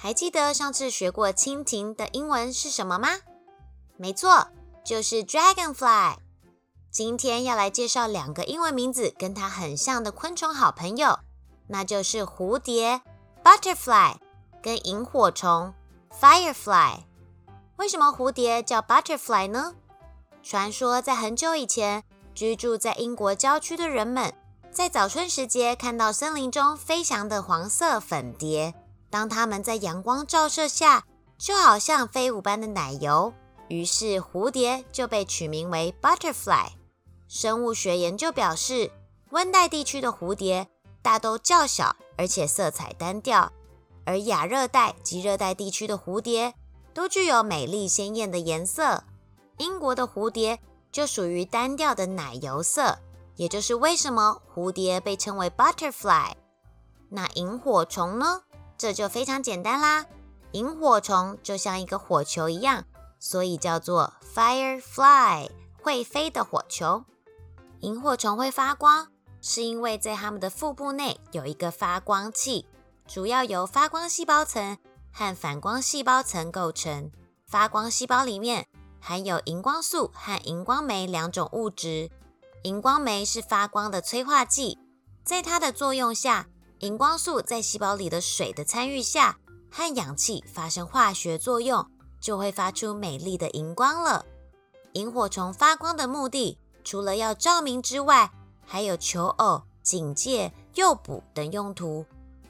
[0.00, 3.08] 还记得上次学过蜻蜓的英文是什么吗？
[3.96, 4.46] 没错，
[4.84, 6.18] 就是 dragonfly。
[6.88, 11.18] 今天要来介绍两个英文名字跟它很像的昆虫好朋友，
[11.66, 13.02] 那就是蝴蝶
[13.42, 14.14] butterfly
[14.62, 15.74] 跟萤火虫
[16.12, 17.00] firefly。
[17.78, 19.74] 为什么蝴蝶叫 butterfly 呢？
[20.44, 22.04] 传说在很久以前，
[22.36, 24.32] 居住在英国郊区的人们，
[24.70, 28.72] 在早春时节看到森林中飞翔的黄色粉蝶。
[29.10, 31.04] 当它们在阳光照射下，
[31.38, 33.32] 就好像飞舞般的奶油，
[33.68, 36.68] 于是蝴蝶就被取名为 butterfly。
[37.26, 38.90] 生物学研究表示，
[39.30, 40.68] 温带地区的蝴蝶
[41.02, 43.50] 大都较小，而且色彩单调；
[44.04, 46.54] 而亚热带及热带地区的蝴蝶
[46.92, 49.04] 都具有美丽鲜艳的颜色。
[49.58, 50.58] 英国的蝴蝶
[50.90, 52.98] 就属于单调的奶油色，
[53.36, 56.32] 也就是为什么蝴蝶被称为 butterfly。
[57.10, 58.42] 那萤火虫呢？
[58.78, 60.06] 这就非常简单啦，
[60.52, 62.84] 萤火虫就像一个火球一样，
[63.18, 65.50] 所以叫做 firefly，
[65.82, 67.04] 会飞的火球。
[67.80, 69.08] 萤火虫会发光，
[69.42, 72.66] 是因为在它们的腹部内有一个发光器，
[73.08, 74.78] 主要由发光细胞层
[75.12, 77.10] 和反光细胞层构成。
[77.46, 78.68] 发光细胞里面
[79.00, 82.10] 含有荧光素和荧光酶两种物质，
[82.62, 84.78] 荧光酶是发光的催化剂，
[85.24, 86.46] 在它的作用下。
[86.80, 89.36] 荧光素在细胞里的水的参与下，
[89.68, 91.84] 和氧气发生化学作用，
[92.20, 94.24] 就会发出美丽的荧光了。
[94.92, 98.30] 萤火虫发光的目的，除了要照明之外，
[98.64, 102.06] 还有求偶、警戒、诱捕等用途。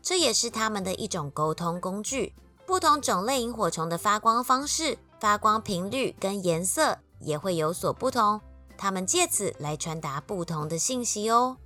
[0.00, 2.32] 这也是它们的一种沟通工具。
[2.64, 8.40] 不同种类萤火虫的发光方式、发光频率跟颜色也会有所不同，
[8.78, 11.56] 它们借此来传达不同的信息哦。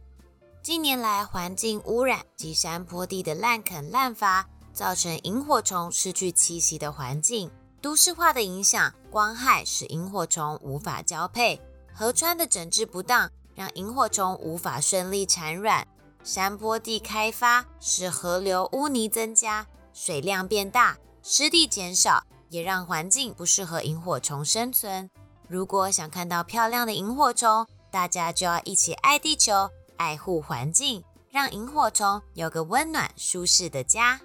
[0.67, 7.49] 近年来，环境污染及山坡地的滥垦滥伐，造成萤火虫失去栖息的环境。
[7.81, 11.61] 都市化的影响，光害使萤火虫无法交配；
[11.95, 15.85] 河川的整治不当，让萤火虫无法顺利产卵；
[16.25, 25.09] 山坡地开发使河流污泥增加，水量变大，湿地减少，也让环境不适合萤火虫生存。
[25.47, 29.71] 如果想看到漂亮的萤火虫，大家就要一起爱地球。
[29.97, 34.21] 爱护环境，让萤火虫有个温暖舒适的家。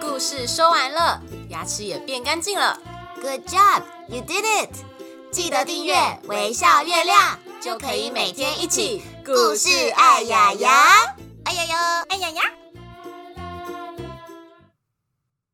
[0.00, 2.78] 故事说完了，牙齿也变干净了。
[3.22, 4.70] Good job, you did it！
[5.30, 10.70] 记得订阅微笑月亮，就可以每天一起故事爱牙牙，
[11.44, 12.59] 爱牙牙，爱牙牙。